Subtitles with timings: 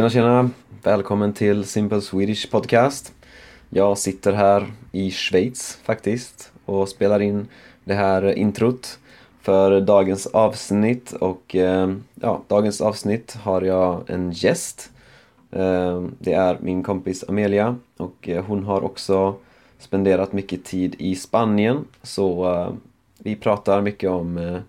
[0.00, 0.50] Tjena tjena!
[0.82, 3.12] Välkommen till Simple Swedish Podcast.
[3.70, 7.48] Jag sitter här i Schweiz faktiskt och spelar in
[7.84, 8.98] det här introt
[9.42, 14.90] för dagens avsnitt och eh, ja, dagens avsnitt har jag en gäst.
[15.50, 19.34] Eh, det är min kompis Amelia och eh, hon har också
[19.78, 22.76] spenderat mycket tid i Spanien så
[23.18, 24.60] vi pratar mycket om,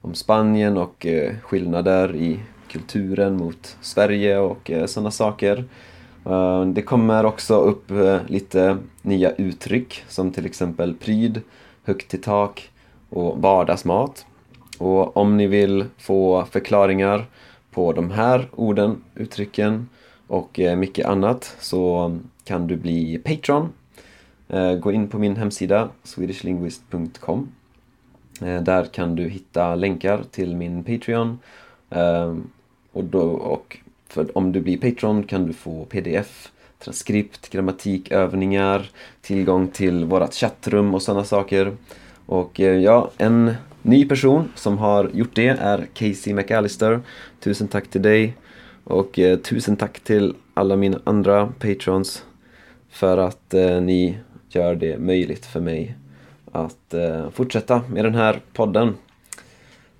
[0.00, 1.06] om Spanien och
[1.42, 5.64] skillnader i kulturen mot Sverige och eh, sådana saker.
[6.26, 11.40] Eh, det kommer också upp eh, lite nya uttryck som till exempel pryd,
[11.84, 12.70] högt i tak
[13.08, 14.26] och vardagsmat.
[14.78, 17.26] Och om ni vill få förklaringar
[17.70, 19.88] på de här orden, uttrycken
[20.26, 23.68] och mycket annat så kan du bli Patreon.
[24.80, 27.48] Gå in på min hemsida swedishlinguist.com
[28.62, 31.38] Där kan du hitta länkar till min Patreon
[32.92, 39.68] och, då, och för om du blir Patreon kan du få pdf, transkript, grammatikövningar, tillgång
[39.68, 41.76] till vårat chattrum och sådana saker.
[42.26, 47.00] Och eh, ja, en ny person som har gjort det är Casey McAllister.
[47.40, 48.34] Tusen tack till dig.
[48.84, 52.24] Och eh, tusen tack till alla mina andra patrons
[52.90, 54.18] för att eh, ni
[54.48, 55.96] gör det möjligt för mig
[56.52, 58.94] att eh, fortsätta med den här podden.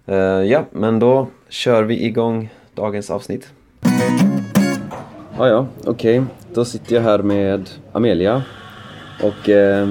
[0.06, 3.52] Eh, ja, men då kör vi igång dagens avsnitt.
[5.38, 6.20] Ah, ja, okej.
[6.20, 6.34] Okay.
[6.54, 8.42] Då sitter jag här med Amelia
[9.22, 9.88] och eh,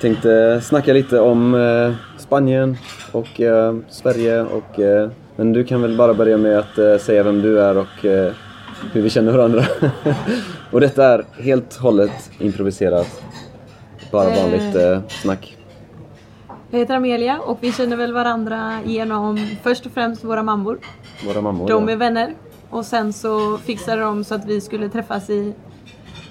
[0.00, 2.76] tänkte snacka lite om eh, Spanien
[3.12, 7.22] och eh, Sverige och eh, men du kan väl bara börja med att eh, säga
[7.22, 8.32] vem du är och eh,
[8.92, 9.64] hur vi känner varandra.
[10.70, 13.22] och detta är helt hållet improviserat.
[14.10, 15.56] Bara vanligt eh, snack.
[16.72, 20.78] Jag heter Amelia och vi känner väl varandra genom först och främst våra mammor.
[21.26, 22.34] Våra mammor, De är vänner.
[22.70, 25.54] Och sen så fixade de så att vi skulle träffas i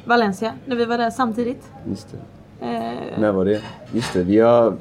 [0.05, 1.71] Valencia när vi var där samtidigt.
[1.89, 2.65] Just det.
[2.65, 3.61] Eh, när var det?
[3.91, 4.77] Just det, vi har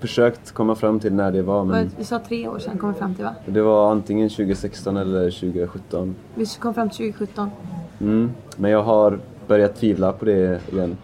[0.00, 1.64] försökt komma fram till när det var.
[1.64, 1.90] Men...
[1.98, 3.34] Vi sa tre år sedan kom vi fram till va?
[3.46, 6.14] Det var antingen 2016 eller 2017.
[6.34, 7.50] Vi kom fram till 2017.
[8.00, 10.96] Mm, men jag har börjat tvivla på det igen.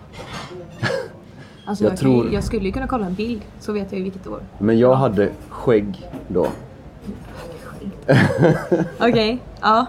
[1.68, 2.26] Alltså jag, jag tror...
[2.26, 4.40] Ju, jag skulle ju kunna kolla en bild så vet jag ju vilket år.
[4.58, 6.40] Men jag hade skägg då.
[8.98, 9.86] Okej, okay, ja.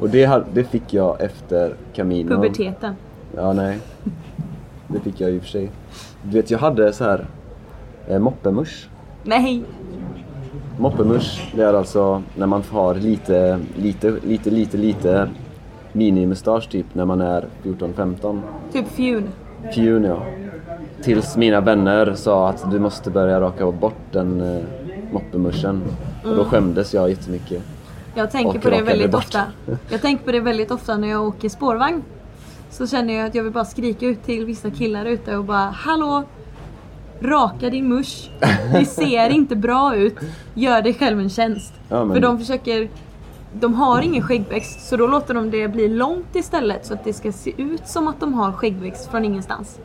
[0.00, 2.28] Och det, det fick jag efter Camino.
[2.28, 2.94] Puberteten.
[3.36, 3.78] Ja, nej.
[4.88, 5.70] Det fick jag i och för sig.
[6.22, 7.26] Du vet, jag hade så här
[8.08, 8.88] eh, moppemusch.
[9.22, 9.64] Nej!
[10.78, 15.28] Moppemusch, det är alltså när man har lite, lite, lite, lite, lite
[15.92, 18.40] minimustasch typ när man är 14-15.
[18.72, 19.28] Typ fjun?
[19.74, 20.22] Fjun, ja.
[21.02, 24.62] Tills mina vänner sa att du måste börja raka bort den eh,
[25.12, 25.70] moppemuschen.
[25.70, 25.86] Mm.
[26.22, 26.44] Och då mm.
[26.44, 27.62] skämdes jag jättemycket.
[28.14, 29.42] Jag tänker på det väldigt ofta.
[29.90, 32.02] Jag tänker på det väldigt ofta när jag åker spårvagn.
[32.70, 35.70] Så känner jag att jag vill bara skrika ut till vissa killar ute och bara
[35.74, 36.24] Hallå!
[37.20, 38.30] Raka din musch.
[38.72, 40.14] Det ser inte bra ut.
[40.54, 41.74] Gör dig själv en tjänst.
[41.88, 42.08] Ja.
[42.08, 42.88] För de försöker
[43.52, 47.12] de har ingen skäggväxt så då låter de det bli långt istället så att det
[47.12, 49.78] ska se ut som att de har skäggväxt från ingenstans.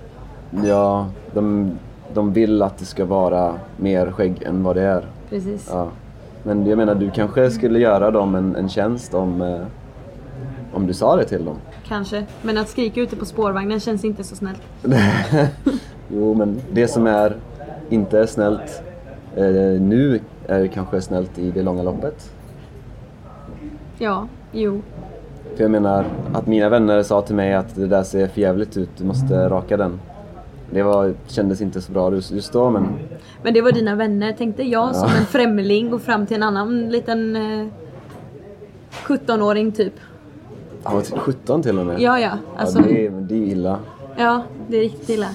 [0.65, 1.71] Ja, de,
[2.13, 5.05] de vill att det ska vara mer skägg än vad det är.
[5.29, 5.69] Precis.
[5.71, 5.87] Ja.
[6.43, 9.61] Men jag menar, du kanske skulle göra dem en, en tjänst om, eh,
[10.73, 11.55] om du sa det till dem?
[11.87, 14.61] Kanske, men att skrika ute på spårvagnen känns inte så snällt.
[16.13, 17.35] Jo, men det som är
[17.89, 18.83] inte är snällt
[19.35, 19.45] eh,
[19.81, 22.31] nu är kanske snällt i det långa loppet.
[23.97, 24.81] Ja, jo.
[25.55, 28.89] För jag menar, att mina vänner sa till mig att det där ser förjävligt ut,
[28.97, 29.99] du måste raka den.
[30.73, 32.99] Det var, kändes inte så bra just då men...
[33.43, 34.93] Men det var dina vänner, tänkte jag ja.
[34.93, 37.67] som en främling gå fram till en annan liten eh,
[38.91, 39.93] 17-åring typ.
[40.83, 42.01] Han var 17 till och med?
[42.01, 42.31] Ja, ja.
[42.57, 42.79] Alltså...
[42.79, 43.79] ja det, är, det är illa.
[44.17, 45.27] Ja, det är riktigt illa.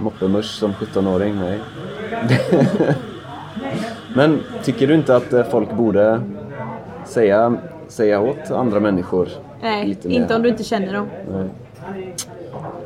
[0.00, 1.60] Moppemusch som 17-åring, nej.
[4.16, 6.20] Men tycker du inte att eh, folk borde
[7.06, 7.56] säga,
[7.88, 9.28] säga åt andra människor
[9.62, 11.06] Nej, inte om du inte känner dem.
[11.32, 11.48] Nej.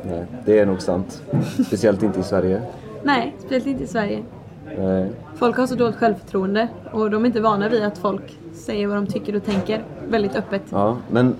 [0.03, 1.21] Nej, det är nog sant.
[1.67, 2.61] Speciellt inte i Sverige.
[3.03, 4.23] Nej, speciellt inte i Sverige.
[4.77, 5.11] Nej.
[5.35, 8.97] Folk har så dåligt självförtroende och de är inte vana vid att folk säger vad
[8.97, 10.61] de tycker och tänker väldigt öppet.
[10.69, 11.35] Ja, men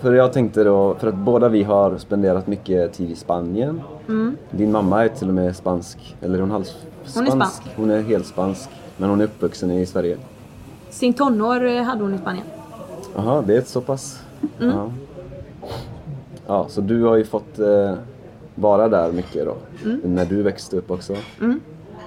[0.00, 3.80] för jag tänkte då, för att båda vi har spenderat mycket tid i Spanien.
[4.08, 4.36] Mm.
[4.50, 7.14] Din mamma är till och med spansk, eller är hon halvspansk?
[7.14, 7.62] Hon är spansk.
[7.76, 10.16] Hon är helt spansk, men hon är uppvuxen i Sverige.
[10.90, 12.46] Sin tonår eh, hade hon i Spanien.
[13.16, 14.22] Jaha, det är så pass?
[14.60, 14.76] Mm.
[14.76, 14.90] Ja.
[16.50, 17.94] Ja, så du har ju fått eh,
[18.54, 19.56] vara där mycket då?
[19.84, 20.00] Mm.
[20.04, 21.16] När du växte upp också?
[21.40, 21.60] Mm.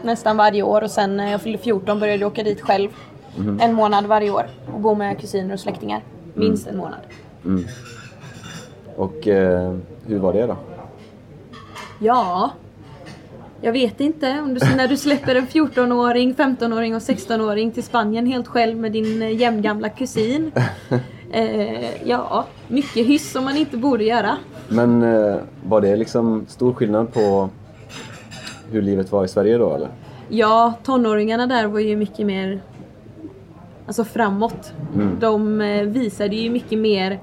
[0.04, 2.90] Nästan varje år och sen när jag fyllde 14 började jag åka dit själv.
[3.38, 3.60] Mm.
[3.62, 6.02] En månad varje år och bo med kusiner och släktingar.
[6.34, 7.00] Minst en månad.
[7.46, 7.66] Mm.
[8.96, 9.76] Och eh,
[10.06, 10.58] hur var det då?
[12.00, 12.52] Ja,
[13.62, 14.40] jag vet inte.
[14.40, 18.92] Om du, när du släpper en 14-åring, 15-åring och 16-åring till Spanien helt själv med
[18.92, 20.52] din eh, jämngamla kusin.
[21.34, 24.38] Eh, ja, mycket hyss som man inte borde göra.
[24.68, 25.36] Men eh,
[25.66, 27.50] var det liksom stor skillnad på
[28.72, 29.88] hur livet var i Sverige då eller?
[30.30, 32.62] Ja, tonåringarna där var ju mycket mer
[33.88, 34.74] alltså framåt.
[34.96, 35.18] Mm.
[35.20, 37.20] De eh, visade ju mycket mer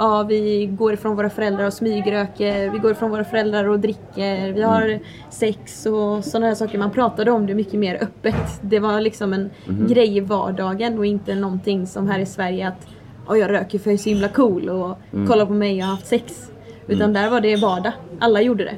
[0.00, 4.52] Ja, vi går ifrån våra föräldrar och smygröker, vi går ifrån våra föräldrar och dricker,
[4.52, 5.00] vi har Mm.
[5.30, 6.78] sex och sådana här saker.
[6.78, 8.60] Man pratade om det mycket mer öppet.
[8.60, 9.86] Det var liksom en Mhm.
[9.86, 12.86] grej i vardagen och inte någonting som här i Sverige att
[13.28, 15.26] oh, jag röker för jag är så himla cool och Mm.
[15.28, 16.50] kolla på mig, jag har haft sex.
[16.86, 17.92] Utan där var det vardag.
[18.18, 18.76] Alla gjorde det.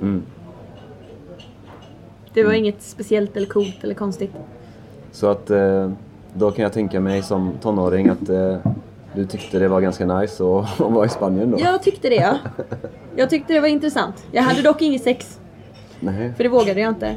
[0.00, 0.22] Mm.
[2.34, 4.30] Det var inget speciellt eller coolt eller konstigt.
[5.12, 5.90] Så att eh,
[6.34, 8.56] då kan jag tänka mig som tonåring att eh,
[9.14, 11.58] du tyckte det var ganska nice att vara i Spanien då?
[11.60, 12.36] Jag tyckte det ja.
[13.16, 14.26] Jag tyckte det var intressant.
[14.32, 15.40] Jag hade dock inget sex,
[16.00, 16.32] Nej.
[16.36, 17.16] för det vågade jag inte.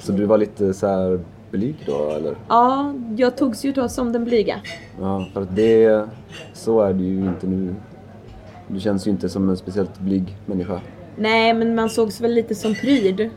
[0.00, 1.20] Så du var lite så här
[1.54, 2.36] blyg då eller?
[2.48, 4.60] Ja, jag togs ju då som den blyga.
[5.00, 6.08] Ja, för att det...
[6.52, 7.74] Så är det ju inte nu.
[8.68, 10.80] Du känns ju inte som en speciellt blyg människa.
[11.16, 13.30] Nej, men man sågs väl lite som pryd.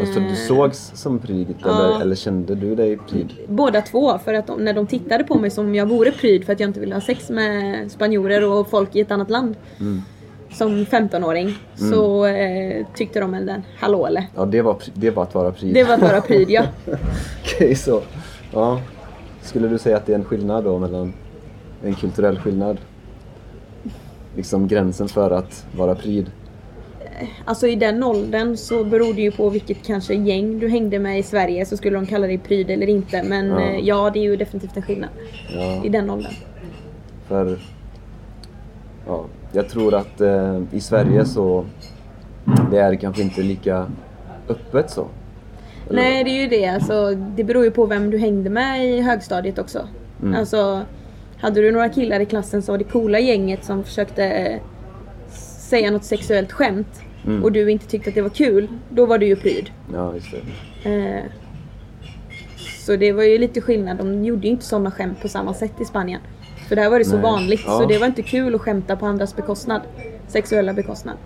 [0.00, 1.68] Alltså du sågs som pryd Ja.
[1.68, 3.28] eller, eller kände du dig pryd?
[3.48, 6.44] Båda två, för att de, när de tittade på mig som om jag vore pryd
[6.44, 9.56] för att jag inte ville ha sex med spanjorer och folk i ett annat land.
[9.80, 10.02] Mm.
[10.52, 14.24] Som 15-åring så eh, tyckte de en hallå eller.
[14.36, 15.74] Ja, det var, det var att vara pryd.
[15.74, 16.62] Det var att vara pryd ja.
[17.44, 18.00] Okej, så.
[18.52, 18.80] Ja.
[19.42, 21.12] Skulle du säga att det är en skillnad då mellan...
[21.84, 22.78] En kulturell skillnad?
[24.36, 26.30] Liksom gränsen för att vara pryd.
[27.44, 31.18] Alltså i den åldern så beror det ju på vilket kanske gäng du hängde med
[31.18, 33.22] i Sverige så skulle de kalla dig pryd eller inte.
[33.22, 33.60] Men Ja.
[33.60, 35.10] ja, ja det är ju definitivt en skillnad
[35.54, 35.84] Ja.
[35.84, 36.32] i den åldern.
[37.28, 37.58] För
[39.06, 41.64] ja, jag tror att eh, i Sverige så
[42.70, 43.86] det är kanske inte lika
[44.48, 45.06] öppet så.
[45.88, 46.66] Eller Nej det är ju det.
[46.66, 49.88] Alltså, det beror ju på vem du hängde med i högstadiet också.
[50.22, 50.34] Mm.
[50.40, 50.82] Alltså,
[51.40, 54.60] hade du några killar i klassen som var det coola gänget som försökte eh,
[55.58, 57.42] säga något sexuellt skämt Mm.
[57.44, 59.70] och du inte tyckte att det var kul, då var du ju pryd.
[59.94, 60.26] Ja, just
[60.82, 60.90] det.
[60.94, 61.22] Eh,
[62.86, 63.96] så det var ju lite skillnad.
[63.96, 66.20] De gjorde ju inte sådana skämt på samma sätt i Spanien.
[66.72, 67.22] För där var det så Nej.
[67.22, 67.60] vanligt.
[67.66, 67.78] Ja.
[67.78, 69.80] Så det var inte kul att skämta på andras bekostnad.
[70.28, 71.16] Sexuella bekostnad.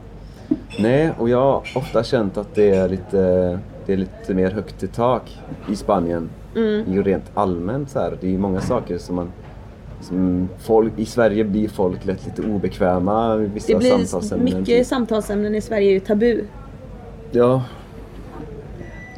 [0.78, 4.82] Nej, och jag har ofta känt att det är lite, det är lite mer högt
[4.82, 5.38] i tak
[5.70, 6.30] i Spanien.
[6.56, 6.92] Mm.
[6.92, 8.18] Ju rent allmänt så här.
[8.20, 9.32] Det är ju många saker som man...
[10.00, 14.44] Som folk, I Sverige blir folk lätt lite obekväma vissa Det blir samtalsämnen.
[14.44, 14.86] mycket typ.
[14.86, 16.44] samtalsämnen i Sverige är ju tabu.
[17.32, 17.62] Ja.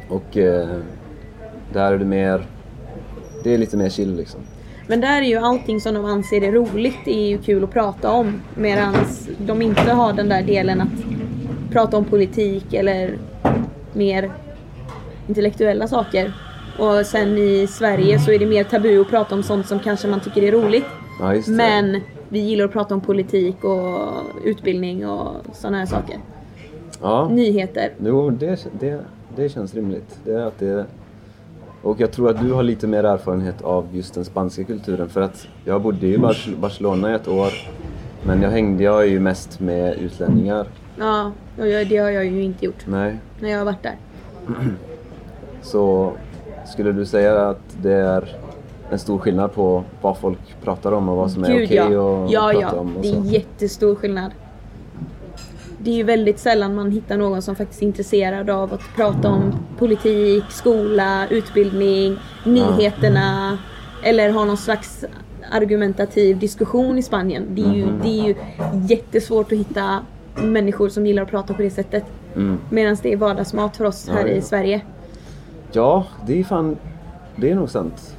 [0.09, 0.67] Och eh,
[1.73, 2.45] där är det mer...
[3.43, 4.41] Det är lite mer chill liksom.
[4.89, 8.11] Men där är ju allting som de anser är roligt är ju kul att prata
[8.11, 8.41] om.
[8.55, 8.95] Medan
[9.37, 13.17] de inte har den där delen att prata om politik eller
[13.93, 14.31] mer
[15.27, 16.33] intellektuella saker.
[16.79, 20.07] Och sen i Sverige så är det mer tabu att prata om sånt som kanske
[20.07, 20.85] man tycker är roligt.
[21.19, 21.41] Ja.
[21.47, 24.13] Men vi gillar att prata om politik och
[24.45, 26.17] utbildning och sådana här saker.
[27.01, 27.29] Ja.
[27.29, 27.93] Nyheter.
[28.05, 28.99] Jo, det, det,
[29.35, 30.19] det känns rimligt.
[30.23, 30.85] Det är att det,
[31.83, 35.21] och jag tror att du har lite mer erfarenhet av just den spanska kulturen för
[35.21, 37.49] att jag bodde i Bar- Barcelona i ett år
[38.23, 40.67] men jag hängde jag ju mest med utlänningar.
[40.97, 43.17] Ja, och det har jag ju inte gjort Nej.
[43.39, 43.95] när jag har varit där.
[45.61, 46.11] Så
[46.65, 48.35] skulle du säga att det är
[48.91, 51.83] en stor skillnad på vad folk pratar om och vad som är okej ja.
[52.25, 52.79] att Ja, prata ja.
[52.81, 54.31] om och Det är jättestor skillnad.
[55.83, 59.29] Det är ju väldigt sällan man hittar någon som faktiskt är intresserad av att prata
[59.29, 63.57] om politik, skola, utbildning, nyheterna
[64.03, 65.05] eller ha någon slags
[65.51, 67.45] argumentativ diskussion i Spanien.
[67.49, 67.99] Det är ju, Mhm.
[68.03, 68.35] det är ju
[68.89, 69.99] jättesvårt att hitta
[70.35, 72.03] människor som gillar att prata på det sättet.
[72.35, 72.57] Mm.
[72.69, 74.33] Medan det är vardagsmat för oss Ja, här ja.
[74.33, 74.81] i Sverige.
[75.71, 76.77] Ja, det är fan...
[77.35, 78.15] Det är nog sant.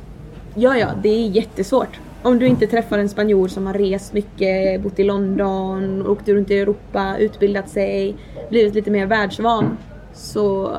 [0.55, 2.01] Ja, ja, det är jättesvårt.
[2.23, 6.51] Om du inte träffar en spanjor som har rest mycket, bott i London, åkt runt
[6.51, 8.17] i Europa, utbildat sig,
[8.51, 9.77] blivit lite mer världsvan.
[10.13, 10.71] Så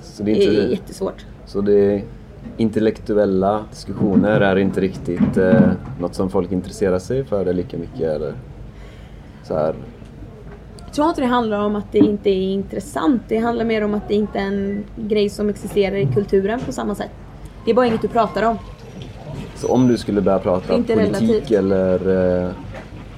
[0.00, 0.62] Så det är inte...
[0.62, 1.26] är jättesvårt.
[1.46, 2.02] Så det
[2.56, 8.00] intellektuella diskussioner är inte riktigt eh, något som folk intresserar sig för det lika mycket
[8.00, 8.34] eller
[9.42, 9.74] så här.
[10.84, 13.22] Jag tror inte det handlar om att det inte är intressant.
[13.28, 16.72] Det handlar mer om att det inte är en grej som existerar i kulturen på
[16.72, 17.10] samma sätt.
[17.64, 18.58] Det är bara inget du pratar om.
[19.56, 21.50] Så om du skulle börja prata politik relativt.
[21.50, 22.08] eller,
[22.44, 22.50] eh,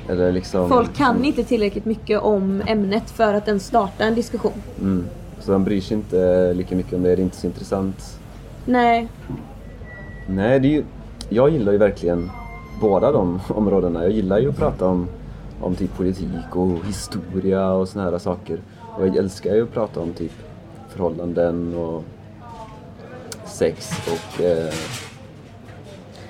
[0.09, 0.69] eller liksom...
[0.69, 4.53] Folk kan inte tillräckligt mycket om ämnet för att ens starta en diskussion.
[4.81, 5.05] Mm,
[5.41, 8.19] så de bryr sig inte lika mycket om det, det är inte så intressant.
[8.65, 9.09] Nej,
[10.31, 10.85] Nej, det är ju,
[11.29, 12.31] jag gillar ju verkligen
[12.81, 14.03] båda de områdena.
[14.03, 15.09] Jag gillar ju att prata om,
[15.61, 18.59] om typ politik och historia och såna här saker.
[18.97, 20.33] Och jag älskar ju att prata om typ
[20.89, 22.05] förhållanden och
[23.47, 24.75] sex och eh,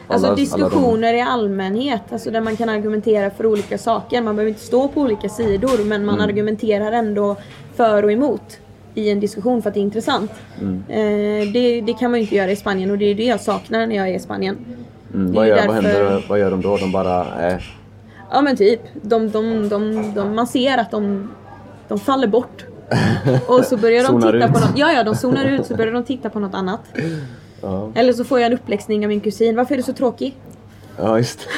[0.08, 1.18] Alltså alla, diskussioner alla de...
[1.18, 4.22] i allmänhet, alltså där man kan argumentera för olika saker.
[4.22, 6.28] Man behöver inte stå på olika sidor men man mm.
[6.28, 7.36] argumenterar ändå
[7.74, 8.58] för och emot
[8.94, 10.32] i en diskussion för att det är intressant.
[10.60, 10.82] Mm.
[10.88, 13.40] Eh, det, det, kan man ju inte göra i Spanien och det är det jag
[13.40, 14.56] saknar när jag är i Spanien.
[15.14, 15.32] Mm.
[15.32, 15.66] Vad, gör, därför...
[15.68, 16.76] vad, händer, vad gör de då?
[16.76, 17.50] De bara...
[17.50, 17.58] Äh.
[18.30, 18.80] Ja men typ.
[19.02, 21.30] De, de, de, de, man ser att de,
[21.88, 22.64] de faller bort.
[23.48, 24.52] och så börjar de titta ut.
[24.52, 24.72] på något.
[24.76, 26.80] Ja, ja, de zonar ut så börjar de titta på något annat.
[27.60, 27.92] Ja.
[27.94, 29.56] Eller så får jag en uppläxning av min kusin.
[29.56, 30.36] Varför är du så tråkig?
[30.96, 31.48] Ja, just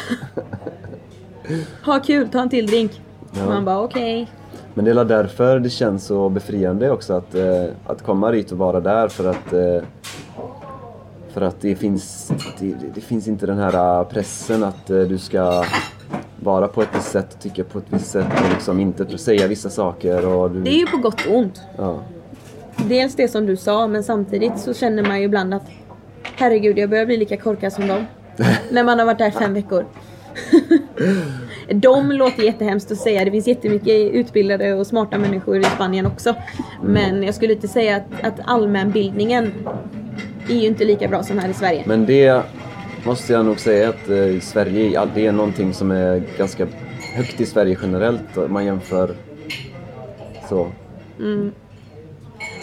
[1.85, 3.01] Ha kul, ta en till drink.
[3.33, 3.47] Ja.
[3.47, 4.23] Man bara okej.
[4.23, 4.35] Okay.
[4.75, 8.59] Men det är därför det känns så befriande också att, eh, att komma dit och
[8.59, 9.83] vara där för att eh,
[11.33, 15.65] för att det finns, det, det, finns inte den här pressen att eh, du ska
[16.41, 19.71] vara på ett visst sätt, tycka på ett visst sätt och liksom inte säga vissa
[19.71, 20.27] saker.
[20.27, 20.63] Och du...
[20.63, 21.61] Det är ju på gott och ont.
[21.77, 21.99] Ja.
[22.89, 25.71] Dels det som du sa, men samtidigt så känner man ju ibland att
[26.23, 28.07] herregud, jag börjar bli lika korkad som dem.
[28.71, 29.85] När man har varit där fem veckor.
[31.75, 33.25] De låter jättehemskt att säga.
[33.25, 36.35] Det finns jättemycket utbildade och smarta människor i Spanien också.
[36.83, 39.53] Men jag skulle inte säga att, att allmänbildningen
[40.49, 41.83] är ju inte lika bra som här i Sverige.
[41.87, 42.43] Men det
[43.05, 46.67] måste jag nog säga att eh, i Sverige, det är någonting som är ganska
[47.15, 49.15] högt i Sverige generellt om man jämför
[50.49, 50.71] så.
[51.19, 51.53] Mm.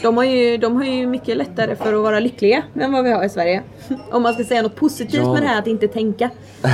[0.02, 3.12] De har, ju, de har ju mycket lättare för att vara lyckliga än vad vi
[3.12, 3.64] har i Sverige.
[4.12, 5.34] Om man ska säga något positivt ja.
[5.34, 6.30] med det här att inte tänka.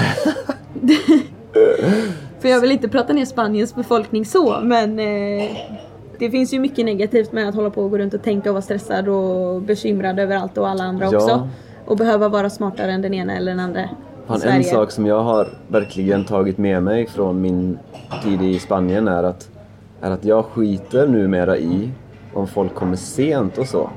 [2.39, 5.49] för jag vill inte prata ner Spaniens befolkning så, men eh,
[6.19, 8.53] det finns ju mycket negativt med att hålla på och gå runt och tänka och
[8.53, 11.17] vara stressad och bekymrad över allt och alla andra ja.
[11.17, 11.49] också.
[11.85, 13.89] Och behöva vara smartare än den ena eller den andra.
[14.27, 17.79] Fan, en sak som jag har verkligen tagit med mig från min
[18.23, 19.49] tid i Spanien är att,
[20.01, 21.89] är att jag skiter numera i
[22.33, 23.89] om folk kommer sent och så.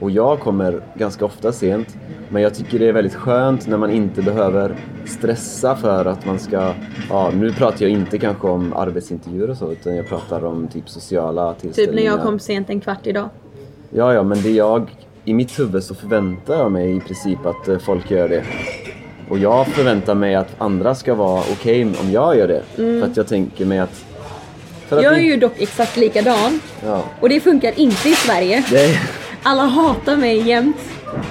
[0.00, 1.96] Och jag kommer ganska ofta sent.
[2.28, 6.38] Men jag tycker det är väldigt skönt när man inte behöver stressa för att man
[6.38, 6.72] ska...
[7.10, 10.88] Ja, nu pratar jag inte kanske om arbetsintervjuer och så, utan jag pratar om typ
[10.88, 11.92] sociala tillställningar.
[11.92, 13.28] Typ när jag kom sent en kvart idag.
[13.90, 14.96] Ja, ja, men det jag...
[15.24, 18.44] I mitt huvud så förväntar jag mig i princip att eh, folk gör det.
[19.28, 22.62] Och jag förväntar mig att andra ska vara okej okay om jag gör det.
[22.78, 23.00] Mm.
[23.00, 24.04] För att jag tänker mig att
[24.90, 26.60] jag är ju dock exakt likadan.
[26.84, 27.04] Ja.
[27.20, 28.64] Och det funkar inte i Sverige.
[28.70, 28.98] Det...
[29.42, 30.76] Alla hatar mig jämt.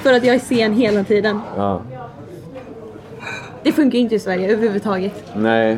[0.01, 1.39] För att jag är sen hela tiden.
[1.57, 1.81] Ja.
[3.63, 5.23] Det funkar inte i Sverige överhuvudtaget.
[5.35, 5.77] Nej,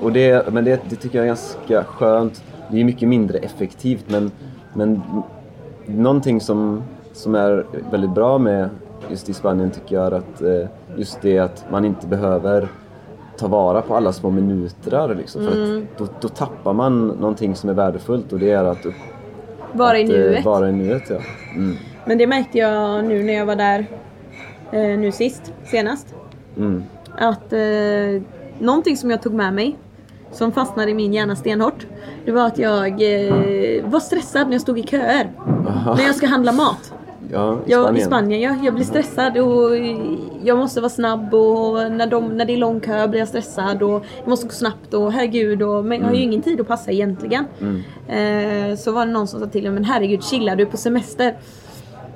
[0.00, 2.42] och det, men det, det tycker jag är ganska skönt.
[2.70, 4.30] Det är mycket mindre effektivt men,
[4.74, 5.02] men
[5.86, 8.68] någonting som, som är väldigt bra med
[9.10, 12.68] just i Spanien tycker jag är att eh, just det att man inte behöver
[13.44, 15.54] ta vara på alla små minuter liksom, mm.
[15.54, 18.86] för att då, då, tappar man någonting som är värdefullt och det är att
[19.72, 20.38] vara i nuet.
[20.38, 21.16] Eh, vara i nuet ja.
[21.54, 21.76] Mm.
[22.06, 23.86] Men det märkte jag nu när jag var där
[24.72, 26.14] eh, nu sist, senast.
[26.56, 26.82] Mm.
[27.18, 28.22] Att eh,
[28.58, 29.76] någonting som jag tog med mig
[30.32, 31.86] som fastnade i min hjärna stenhårt.
[32.24, 35.32] Det var att jag eh, var stressad när jag stod i köer.
[35.68, 35.94] Aha.
[35.94, 36.92] När jag ska handla mat.
[37.32, 37.86] Ja, i Spanien.
[37.86, 38.56] Jag, I Spanien, ja.
[38.62, 39.76] Jag blir stressad och
[40.42, 43.82] jag måste vara snabb och när, de, när det är lång kö blir jag stressad
[43.82, 46.30] och jag måste gå snabbt och herregud och, men jag har ju mm.
[46.30, 47.44] ingen tid att passa egentligen.
[47.60, 47.82] Mm.
[48.08, 50.76] Eh, så var det någon som sa till mig, men herregud chilla du är på
[50.76, 51.34] semester.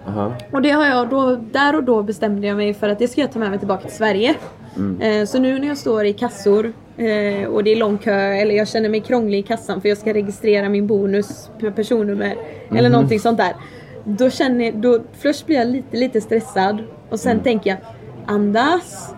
[0.06, 0.32] Aha.
[0.52, 3.20] Och det har jag då, där och då bestämde jag mig för att det ska
[3.20, 4.34] jag ta med mig tillbaka till Sverige.
[4.76, 5.00] Mm.
[5.00, 8.54] Eh, så nu när jag står i kassor eh, och det är lång kö eller
[8.54, 12.76] jag känner mig krånglig i kassan för jag ska registrera min bonus personnummer mm.
[12.76, 13.52] eller någonting sånt där
[14.04, 17.44] då känner jag, då, först blir jag lite, lite stressad och sen mm.
[17.44, 17.78] tänker jag
[18.26, 19.14] andas.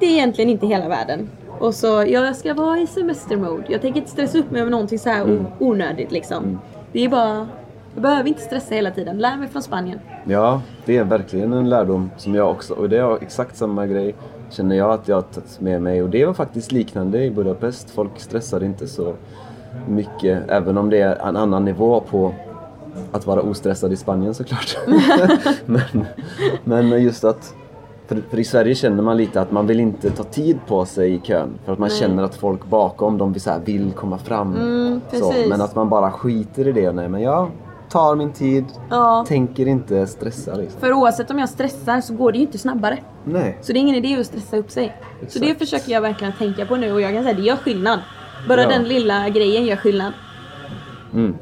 [0.00, 1.28] Det är egentligen inte hela världen.
[1.58, 3.64] Och så, ja, jag ska vara i semestermode.
[3.68, 5.46] Jag tänker inte stressa upp mig över någonting så här mm.
[5.58, 6.44] onödigt liksom.
[6.44, 6.58] Mm.
[6.92, 7.48] Det är bara,
[7.94, 9.18] jag behöver inte stressa hela tiden.
[9.18, 10.00] Lär mig från Spanien.
[10.24, 14.14] Ja, det är verkligen en lärdom som jag också, och det är exakt samma grej
[14.50, 16.02] känner jag att jag har tagit med mig.
[16.02, 17.90] Och det var faktiskt liknande i Budapest.
[17.90, 19.14] Folk stressade inte så
[19.88, 22.34] mycket, även om det är en annan nivå på
[23.12, 24.76] att vara ostressad i Spanien såklart.
[25.66, 26.04] men,
[26.64, 27.54] men just att
[28.08, 31.14] för, för, i Sverige känner man lite att man vill inte ta tid på sig
[31.14, 31.98] i kön för att man nej.
[31.98, 34.56] känner att folk bakom de vill, så här, vill komma fram.
[34.56, 36.92] Mm, så, men att man bara skiter i det.
[36.92, 37.50] Nej men jag
[37.88, 39.24] tar min tid, ja.
[39.28, 40.54] tänker inte stressa.
[40.54, 40.80] Liksom.
[40.80, 42.98] För oavsett om jag stressar så går det ju inte snabbare.
[43.24, 43.58] Nej.
[43.62, 44.96] Så det är ingen idé att stressa upp sig.
[45.14, 45.32] Exakt.
[45.32, 47.56] Så det försöker jag verkligen tänka på nu och jag kan säga att det gör
[47.56, 48.00] skillnad.
[48.48, 48.68] Bara ja.
[48.68, 50.12] den lilla grejen gör skillnad.
[51.14, 51.34] Mm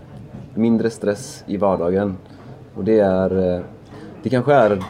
[0.54, 2.16] mindre stress i vardagen.
[2.75, 3.62] Och det är, eh,
[4.23, 4.82] det kanske är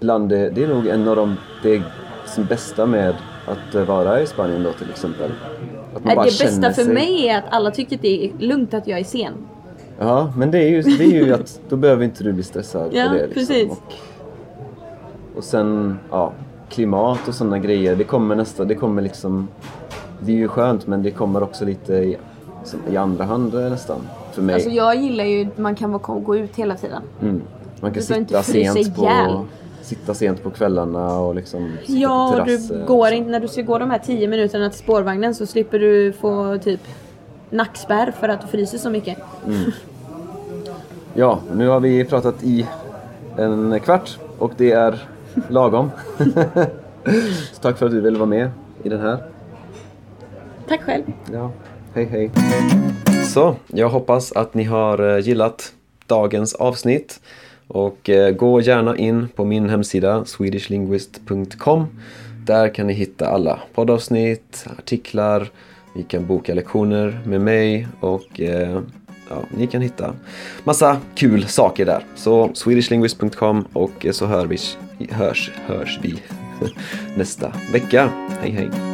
[0.00, 1.82] bland det, det är nog en av de det
[2.26, 3.14] som bästa med
[3.46, 5.30] att vara i Spanien då till exempel.
[5.94, 6.94] Att man bara det bästa för sig...
[6.94, 9.32] mig är att alla tycker att det är lugnt att jag är sen.
[9.98, 12.90] Ja, men det är ju, det är ju att då behöver inte du bli stressad
[12.92, 13.26] ja, på det.
[13.26, 13.34] Liksom.
[13.34, 13.70] Precis.
[13.70, 13.92] Och,
[15.36, 16.32] och sen, ja,
[16.68, 19.48] klimat och sådana grejer, det kommer nästan, det kommer liksom
[20.20, 22.16] det är ju skönt men det kommer också lite
[22.90, 24.00] i, andra hand nästan.
[24.32, 24.54] För mig.
[24.54, 27.02] Alltså jag gillar ju att man kan gå ut hela tiden.
[27.22, 27.42] Mm.
[27.80, 29.44] Man kan sitta sent, på,
[29.82, 33.62] sitta sent på kvällarna och liksom sitta Ja, på du går inte, när du ska
[33.62, 36.80] gå de här 10 minuterna till spårvagnen så slipper du få typ
[37.50, 39.18] nackspärr för att du fryser så mycket.
[39.46, 39.70] Mm.
[41.14, 42.66] Ja, nu har vi pratat i
[43.36, 45.08] en kvart och det är
[45.48, 45.90] lagom.
[47.52, 48.50] så tack för att du ville vara med
[48.82, 49.18] i den här.
[50.68, 51.02] Tack själv.
[51.32, 51.50] Ja,
[51.94, 52.30] hej hej.
[53.24, 55.72] Så, jag hoppas att ni har eh, gillat
[56.06, 57.20] dagens avsnitt.
[57.66, 61.86] Och eh, gå gärna in på min hemsida swedishlinguist.com.
[62.46, 65.48] Där kan ni hitta alla poddavsnitt, artiklar,
[65.94, 68.80] ni kan boka lektioner med mig och eh,
[69.28, 70.14] ja, ni kan hitta
[70.64, 72.04] massa kul saker där.
[72.16, 74.58] Så swedishlinguist.com och så hör vi,
[75.10, 76.22] hörs, hörs vi
[77.16, 78.10] nästa vecka.
[78.40, 78.89] Hej hej!